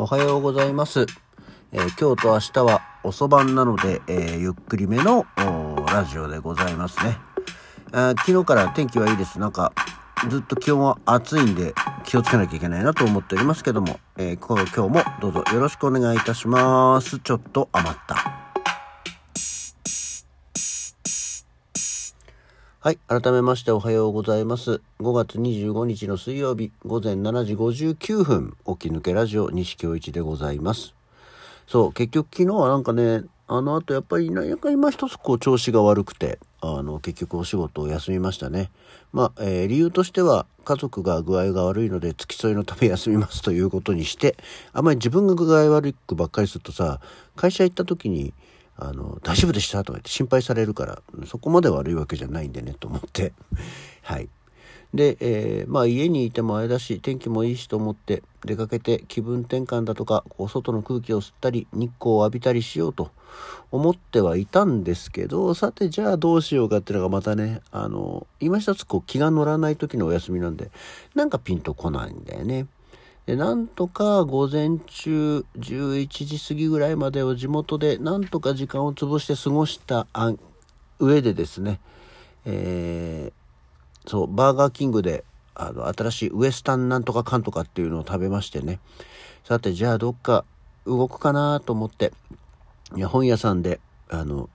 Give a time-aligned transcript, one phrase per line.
[0.00, 1.06] おはようございます。
[1.72, 5.26] えー今日と明日は遅番なので、えーゆっくりめの
[5.92, 7.18] ラジオでございますね。
[7.90, 9.40] あ昨日から天気はいいです。
[9.40, 9.72] なんか
[10.30, 11.74] ずっと気温は暑いんで
[12.04, 17.18] 気をつけなきゃいけないなと思っておりますけども、えー今日もどうぞよろしくお願いいたします。
[17.18, 18.37] ちょっと余った。
[22.88, 22.98] はい。
[23.06, 24.80] 改めましておはようございます。
[25.00, 30.94] 5月25日の水曜日午前7時59分、起き抜けラジオ西京一でございます。
[31.66, 38.70] そう、結局昨日はなんかね、あの後やっぱりなんか今一つこう調子が悪くて、あの結局お仕事を休みましたね。
[39.12, 44.38] まあ、えー理由としては家族が具合が悪いので付き添いのため休みますということにして、
[44.72, 47.02] あまり自分が具合悪くばっかりするとさ、
[47.36, 48.32] 会社行った時に、
[48.78, 49.78] あの、大丈夫でした？
[49.84, 53.32] とか言って心配されるから、そこまで悪いわけじゃないんでね、と思って。
[54.02, 54.28] はい。
[54.94, 63.10] で、えーまあ家にいてもあれだし、天気もいいしと思って出かけて気分転換だとか、こう外の空気を吸ったり、日光を浴びたりしようと
[63.70, 70.70] 思ってはいたんですけど、さてじゃあどうしようかっていうのがまたね、あの、今一つこう気が乗らない時のお休みなんで、
[71.14, 72.66] なんかピンとこないんだよね。
[73.28, 80.06] で、なんとか午前中11時過ぎぐらいまでを地元でなんとか時間を潰して過ごした
[80.98, 81.78] 上でですね、
[82.46, 88.80] えーそう、バーガーキングで、あの、新しいウエスタンなんとかかんとかっていうのを食べましてね。
[89.44, 90.46] さて、じゃあどっか
[90.86, 92.14] 動くかなと思って、
[92.96, 94.48] いや、本屋さんで、あの、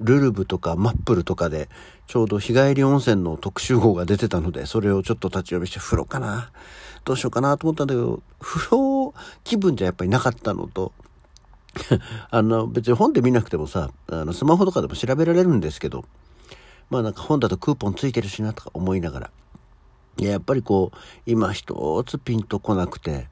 [0.00, 1.68] ルルブとかマップルとかで、
[2.06, 6.50] ちょうど日帰り温泉の特集号が出てたので、それをちょっと立ち読みして、風呂かな
[7.04, 10.92] どうしようかなと思ったんだけど、風呂気分じゃやっぱりなかったのと、
[12.30, 16.04] あの、別に本で見なくてもさ、あの、スマホとかでも調べられるんですけど、
[16.88, 19.30] まあなんか本だとクーポンついてるしなとか思いながら、
[20.18, 23.28] いや、やっぱりこう、今一つピンとこなくて、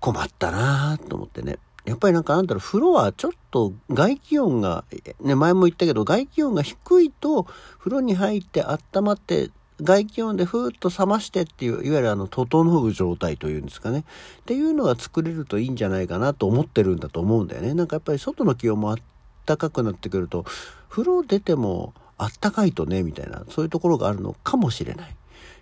[0.00, 1.58] 困ったなぁと思ってね。
[1.84, 4.84] やっぱりなんかなんだろう、風呂はちょっと外気温が、
[5.20, 7.44] ね、前も言ったけど、外気温が低いと、
[7.78, 9.50] 風呂に入って温まって、
[9.82, 14.04] 外気温でふーっと冷ましてっていう、いわゆるあの、整う状態というんですかね。
[14.40, 17.74] っていうのが作れるといいんじゃないかなと思ってるんだと思うんだよね。
[17.74, 18.96] なんかやっぱり外の気温もあっ
[19.44, 20.46] たかくなってくると、
[20.88, 25.16] 風呂出てもあったかいとね、みたいな、そういうところがあるのかもしれない。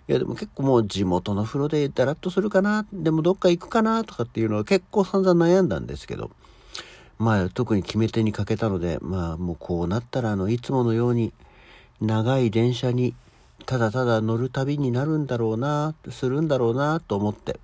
[0.07, 6.31] いやでも結構もう地元の風呂でダラッとするかな、でもどっか行くかなとかっていうのは結構散々悩んだんですけど、
[7.19, 11.31] まあ特に決め手にかけたので、まあもうこうなったらあの、いつものように
[12.01, 13.15] 長い電車に
[13.65, 17.59] ただただ乗る旅になるんだろうな、するんだろうなと思って、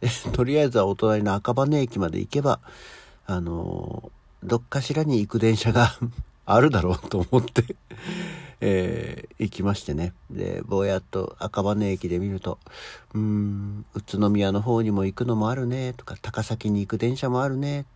[0.32, 2.60] とりあえずはお隣の赤羽駅まで行けば、
[3.26, 4.10] あの
[4.42, 5.98] どっかしらに行く電車が
[6.46, 7.76] あるだろうと思って、
[8.60, 10.14] えー行きましてね。
[10.30, 12.58] で、ぼやっと赤羽駅で見ると、
[13.14, 17.86] うん、宇都宮の方にも行くのもあるね、とか、高崎に行く電車もあるね。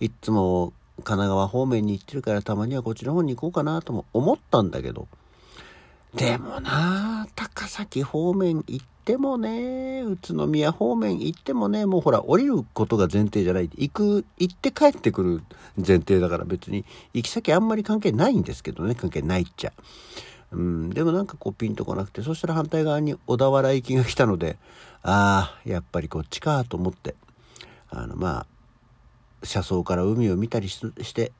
[0.00, 5.06] いつも神奈川方面に行ってるからたまにはこっちの方に行こうかなとも思ったんだけど、
[6.14, 13.70] でもな高崎方面行ってもね、宇都宮方面行ってもね、もうほら、降りることが前提じゃない。
[13.76, 15.42] 行く、行って帰ってくる
[15.76, 16.84] 前提だから別に、
[17.14, 19.72] 行き先あんまり関係ないんですけどね、関係ないっちゃ。
[20.52, 24.58] うん、でもなんかこうピンとこなくて、そしたら反対側に小田原行きが来たので、
[25.02, 27.14] ああ、やっぱりこっちかと思って、
[27.88, 28.46] あの、まあ、
[29.46, 31.32] 車窓から海を見たりしして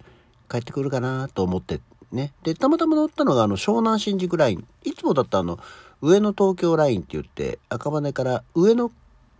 [0.49, 1.81] 帰ってくるかなと思って
[2.13, 2.33] ね。
[2.43, 4.67] で、たまたま乗ったのがあの湘南新宿ライン。
[4.85, 5.59] いつもだったあの
[6.01, 8.91] 上野東京ラインって言って赤羽から上野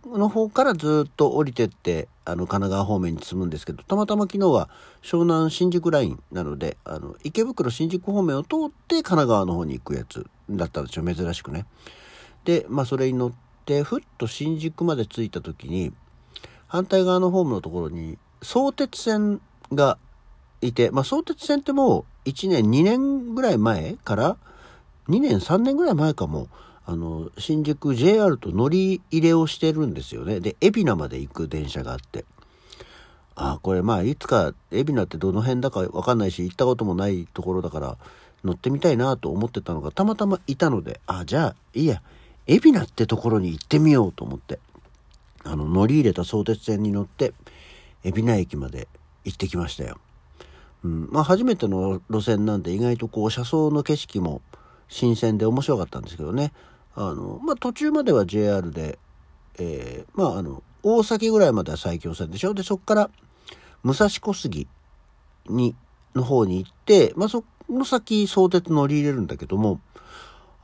[0.05, 4.69] の方からずっと降りてってあの神奈川方面に進むんですけど、たまたま昨日は
[5.03, 11.05] 湘南新宿ラインなので、あの池袋新宿方面を通って神奈川の方に行くやつだったんですよ。
[11.05, 11.65] 珍しくね。
[12.45, 13.31] で、まあそれに乗っ
[13.65, 15.93] てふっと新宿まで着いた時に
[16.67, 19.97] 反対側のホームのところに相鉄線が
[20.61, 24.37] いて、まあ、相鉄線ってもう1年、2年ぐらい前から、
[25.09, 26.47] 2年、3年ぐらい前かも、
[26.85, 30.39] あの、新宿 JR と乗り入れをしてるんですよね。
[30.39, 32.25] で、海老名まで行く電車があって。
[33.35, 37.97] ああ、これまあ、いつか、海老名ってどの辺だかわかんないし、行ったこともないところだから、
[38.43, 42.01] 乗ってみたいなと思ってたのが、たまたまいたので、あ、じゃあ、いいや、
[42.47, 44.59] 海老名ってところに行ってみようと思って。
[45.43, 47.33] あの、乗り入れた相鉄線に乗って、
[48.03, 48.87] 海老名駅まで
[49.23, 49.97] 行ってきましたよ。
[50.83, 54.41] うん、まあ初めての路線なんで意外とこう車窓の景色も
[54.87, 56.51] 新鮮で面白かったんですけどね。
[56.95, 58.99] あの、まあ途中までは JR で、
[59.59, 62.53] えーまああの、大崎ぐらいまでは埼京線でしょ？
[62.53, 63.09] で、そっから
[63.83, 64.67] 武蔵小杉
[65.47, 65.75] に、
[66.15, 69.79] の方に行って、まあその先相鉄乗り入れるんだけども、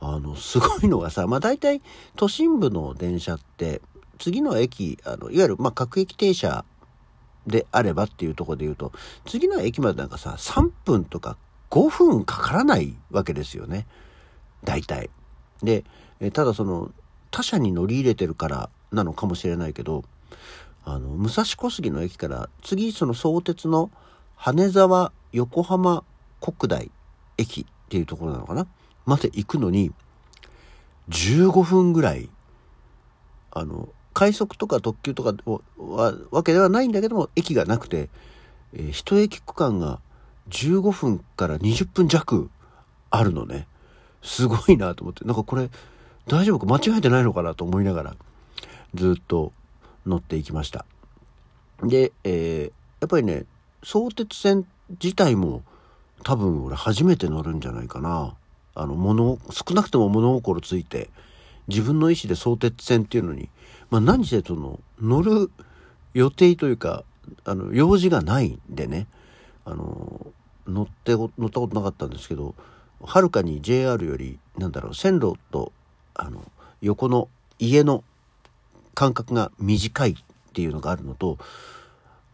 [0.00, 1.80] あの、すごいのがさ、まあ大体
[2.16, 3.80] 都心部の電車って、
[4.18, 6.64] 次の駅、あの、いわゆる、まあ各駅停車
[7.48, 8.92] であればっていうとこで言うと、
[9.26, 11.36] 次の駅までなんかさ、3分とか
[11.70, 13.86] 5分かからないわけですよね。
[14.64, 15.10] 大体。
[15.62, 15.84] で、
[16.32, 16.92] ただその、
[17.30, 20.04] 他社に乗り入れてるからなのかもしれないけど、
[20.84, 23.90] あの、武蔵小杉の駅から次その相鉄の
[24.36, 26.04] 羽沢横浜
[26.40, 26.90] 国大
[27.36, 28.66] 駅っていうところなのかな
[29.04, 29.92] まで行くのに、
[31.08, 32.28] 15分ぐらい、
[33.50, 35.32] あの、快速とか特急とか
[35.78, 38.08] はわけではないんだけども、駅がなくて、
[38.72, 40.00] えー、一駅区間が
[40.48, 42.50] 15分から20分弱
[43.10, 43.68] あるのね。
[44.20, 45.70] すごいなと思って、なんかこれ
[46.26, 46.66] 大丈夫か？
[46.66, 48.16] 間違えてないのかなと思いながら、
[48.94, 49.52] ずっと
[50.04, 50.84] 乗っていきました。
[51.84, 53.44] で、えー、やっぱりね、
[53.84, 54.66] 相鉄線
[55.00, 55.62] 自体も
[56.24, 58.34] 多分俺初めて乗るんじゃないかな。
[58.74, 61.08] あの、物、少なくとも物心ついて、
[61.68, 63.48] 自分の意思で相鉄線っていうのに、
[63.90, 65.50] まあ何せその、乗る
[66.14, 67.04] 予定というか、
[67.44, 69.06] あの、用事がないんでね、
[69.64, 70.26] あの、
[70.66, 72.54] 乗って、乗ったことなかったんですけど、
[73.00, 75.72] はるかに JR より、なんだろう、線路と、
[76.14, 76.42] あの、
[76.80, 77.28] 横の
[77.58, 78.02] 家の
[78.94, 80.16] 間隔が短いっ
[80.52, 81.38] ていうのがあるのと、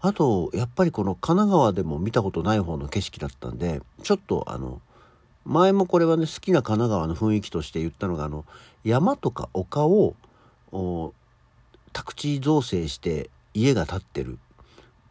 [0.01, 4.81] あと、やっぱりこの神奈川でも見たことない方の景色だったんで、ちょっとあの、
[5.45, 8.45] 前もこれはね、好きな神奈川の雰囲気として言ったのが、あの、
[8.85, 10.15] 山とか丘を、
[11.93, 14.39] 宅地造成して家が建ってる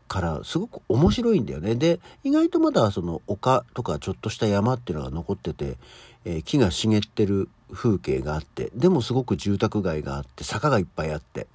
[0.10, 1.76] からすごく面白いんだよね。
[1.76, 5.78] で、意外とまだその丘とかちょっとした山っていうのが残ってて、
[6.26, 11.48] えー、木が茂ってる風景があって、でもすごく住宅街があって、坂がいっぱいあって、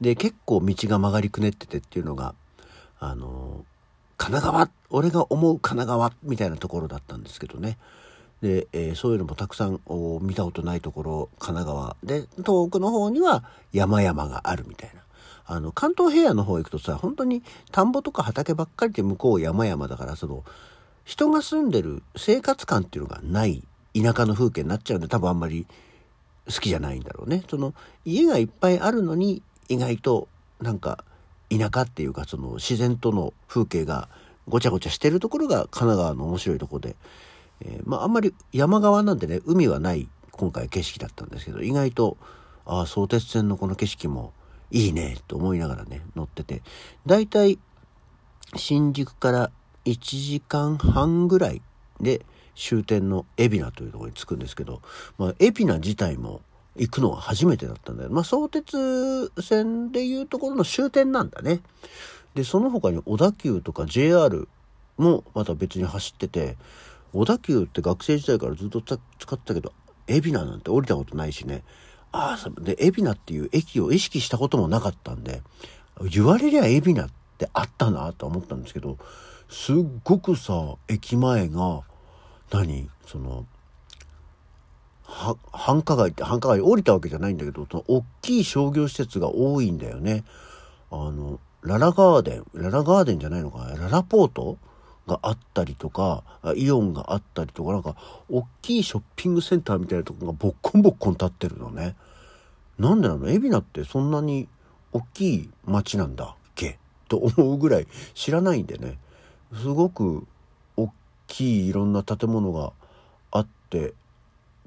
[0.00, 2.34] で、結構道が曲がりくねっててっていうのが、
[2.98, 3.64] あの
[4.16, 7.78] 神奈川俺が思う神奈川みたいなところだったんですけどね。
[8.42, 9.80] で、えー、そういうのもたくさん
[10.20, 15.02] 見たことないところ神奈川で遠くの方には山々があるみたいな。
[15.48, 20.42] あの関東平野の方行くとさ本当に田んぼとか畑ばっかりで向こう山々だからその
[21.04, 23.62] 人が住んでる生活感っていうのがない
[23.94, 25.66] 田舎の風景になっちゃうんで多分あんまり
[26.46, 27.44] 好きじゃないんだろうね。
[27.48, 27.74] その
[28.04, 30.28] 家がいっぱいあるのに意外と
[30.60, 31.04] なんか
[31.50, 34.08] 田舎っていうかその自然との風景が
[34.48, 36.96] ごちゃごちゃしてるところが神奈川の面白いとこで、
[37.64, 42.16] えー、まああんまり山側なんでね海はない今回景色だったんですけど意外と
[42.64, 44.32] ああ相鉄線のこの景色も
[44.70, 46.62] いいねと思いながらね乗ってて
[47.06, 47.58] だいたい
[48.56, 49.50] 新宿から
[49.84, 51.62] 1時間半ぐらい
[52.00, 54.82] で終点の海老名というところに着くんですけど、
[55.18, 56.40] まあ、海老名自体も
[56.78, 58.10] 行くのは初めてだったんだよ。
[58.10, 61.60] まあ、相鉄線でいうところの終点なんだね。
[62.34, 64.48] で、その他に小田急とか JR
[64.98, 66.56] もまた別に走ってて、
[67.12, 69.72] 小田急って学生時代からずっと使ってたけど、
[70.06, 71.62] 海老名なんて降りたことないしね。
[72.12, 75.42] ああ、で、海老名っていう駅を意識したこともなかったんで、
[76.10, 78.98] 言われりゃ海老名ってあったなと思ったんですけど、
[79.48, 81.82] すっごくさ、駅前が、
[82.50, 82.88] 何？
[83.06, 83.46] その、
[85.06, 90.24] は繁華街って繁華街降りたわけじゃないんだけど、その大きい商業施設が多いんだよね。
[90.90, 94.58] あの、ララガーデン、ララガーデンじゃないのかララポート
[95.06, 96.22] があったりとか、
[96.56, 97.96] イオンがあったりとか、なんか、
[98.28, 101.96] 大きいショッピングセンターみたいなとこがボッコンボッコン立ってるのね。
[102.78, 103.26] なんでなの？
[103.26, 104.48] 海老名ってそんなに
[104.92, 106.78] 大きい街なんだっけ？
[107.08, 108.98] と思うぐらい知らないんでね。
[109.54, 110.26] すごく
[110.76, 110.92] 大
[111.26, 112.72] きいいろんな建物が
[113.30, 113.94] あって、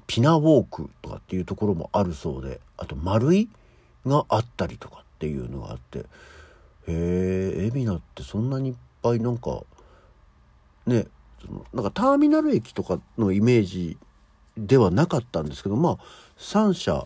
[0.09, 3.47] ピナウォークとかっていうところもあるそうであと丸い
[4.07, 6.03] があったりとかっていうのがあってへ
[6.87, 9.61] え海老名ってそんなにいっぱいなんか
[10.87, 11.05] ね
[11.45, 13.97] そのなんかターミナル駅とかのイメージ
[14.57, 15.97] ではなかったんですけどまあ
[16.39, 17.05] 3社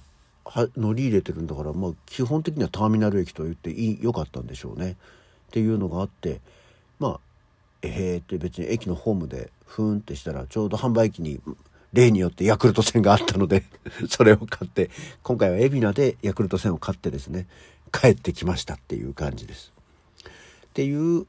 [0.77, 4.91] 乗り入れてるんだから、まあ、基本的にはターミナル駅と言っていい良かったんでしょうね。
[4.91, 4.95] っ
[5.51, 6.39] ていうのがあって
[7.00, 7.19] まあ
[7.81, 11.41] えーって別に駅のホームでふーんってしたらちょうど販売機に
[11.93, 13.63] 例によってヤクルト1000があったので
[14.09, 14.89] それを買って、
[15.21, 17.47] 今回は海老名でヤクルト1000を買ってですね、
[17.91, 19.71] 帰ってきましたっていう感じです。
[20.25, 21.25] っていう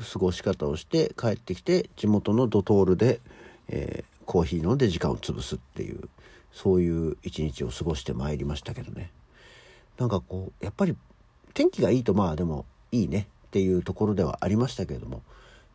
[0.00, 3.20] 過ごし方をして帰ってきて地元のドトールで、
[3.68, 6.08] えー、コーヒー飲んで時間を潰すっていう
[6.52, 9.10] そういう一日を過ごしてまいりましたけどね
[9.98, 10.96] なんかこうやっぱり
[11.52, 15.22] 天気がいいとまあでもいいねっていうところではありましたけれども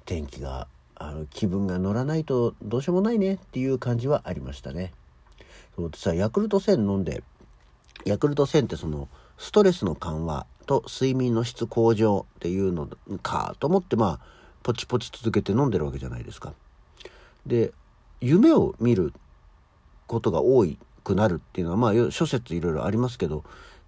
[0.05, 4.93] 天気があの気分が乗らないとどうしようもないねっていう感じはありましたね。
[5.75, 7.23] そうさヤクルト1000飲んで
[8.05, 12.87] ヤクルト1000ってそのストレスの緩和と睡眠の質向上っていうの
[13.21, 14.25] かと思ってまあ
[14.63, 16.53] ポチポチ続けて飲んでるわけじゃないですか。
[17.45, 17.73] で
[18.21, 19.13] 夢を見る
[20.07, 20.65] ことが多
[21.03, 23.43] くなるっていうのはまあ諸説いろいろありますけど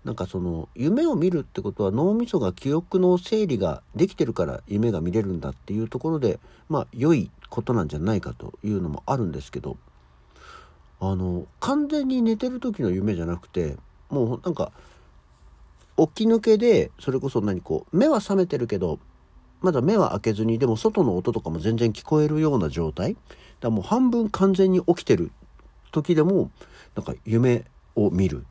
[0.07, 9.75] なんかその夢を見るってことは脳みそが記憶の整理ができてるから夢が見れるんだっていうところでまあ良いことなんじゃないかというのもあるんですけど
[11.01, 13.75] あの完全に寝てる時の夢じゃなくて
[14.09, 14.71] もうなんか
[15.97, 18.99] 起き抜けでそれこそ何こう目は覚めてるけど
[19.59, 23.17] まだ目は開けずにでも外の音とかも全然聞こえるような状態。
[23.59, 25.31] だもう半分完全に起きてる
[25.91, 26.51] 時でも
[26.95, 28.45] なんか夢を見る。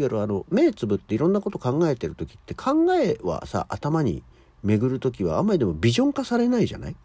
[0.00, 4.22] わゆるあの目つぶっていろんなこと考えてる時って考えはさ頭に
[4.62, 6.96] 巡る時はあんまりでもビジョン化されないじゃない？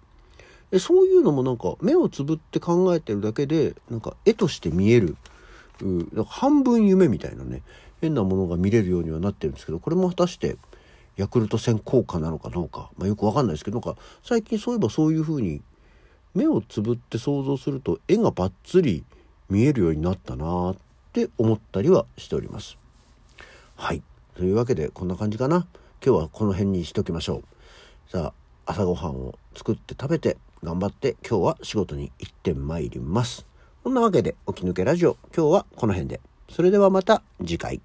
[0.72, 5.16] でそういうのもなんか目をつぶって考えてるだけでなんか絵として見える。
[5.82, 7.62] う半分夢みたいなね
[8.00, 10.56] 変なものが見れるようにはなってるんですけどこれも果たして
[11.18, 15.62] ヤクルト戦効果なのかどうか、まあ、よくわかんないですけどなんか最近そういえばそういう風に
[16.34, 19.04] 目をつぶって想像すると絵がバッツリ
[19.50, 20.76] 見えるようになったなっ
[21.12, 22.78] て思ったりはしております。
[23.76, 24.02] はい。
[24.36, 25.68] というわけでこんな感じかな。
[26.06, 27.44] 今日はこの辺にしときましょ
[28.08, 28.12] う。
[28.12, 28.34] さ
[28.66, 33.46] あ、朝ごはんを作って食べて頑張って今日は仕事に行ってまいります。
[33.84, 36.22] こんなわけで起き抜けラジオ今日はこの辺で。
[36.50, 37.82] それではまた次回。